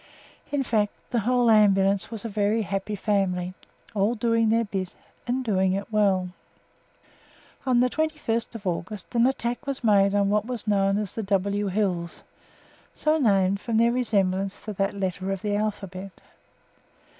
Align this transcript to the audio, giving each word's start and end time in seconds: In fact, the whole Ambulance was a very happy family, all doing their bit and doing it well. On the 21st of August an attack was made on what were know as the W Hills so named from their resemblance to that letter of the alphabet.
In 0.51 0.63
fact, 0.63 0.93
the 1.11 1.19
whole 1.19 1.51
Ambulance 1.51 2.09
was 2.09 2.25
a 2.25 2.27
very 2.27 2.63
happy 2.63 2.95
family, 2.95 3.53
all 3.93 4.15
doing 4.15 4.49
their 4.49 4.63
bit 4.65 4.95
and 5.27 5.45
doing 5.45 5.73
it 5.73 5.91
well. 5.93 6.29
On 7.67 7.81
the 7.81 7.87
21st 7.87 8.55
of 8.55 8.65
August 8.65 9.13
an 9.13 9.27
attack 9.27 9.67
was 9.67 9.83
made 9.83 10.15
on 10.15 10.31
what 10.31 10.47
were 10.47 10.57
know 10.65 10.87
as 10.89 11.13
the 11.13 11.21
W 11.21 11.67
Hills 11.67 12.23
so 12.95 13.19
named 13.19 13.61
from 13.61 13.77
their 13.77 13.91
resemblance 13.91 14.63
to 14.63 14.73
that 14.73 14.95
letter 14.95 15.31
of 15.31 15.43
the 15.43 15.55
alphabet. 15.55 16.19